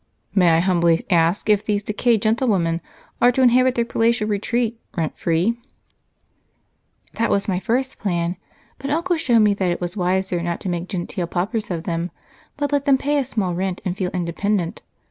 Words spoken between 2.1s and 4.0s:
gentlewomen are to inhabit their